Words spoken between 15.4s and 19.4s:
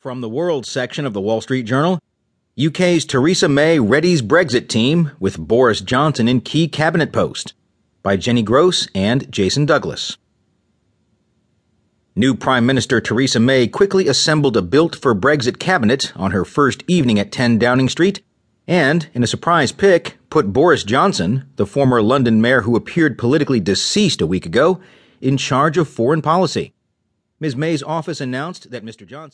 cabinet on her first evening at 10 Downing Street and, in a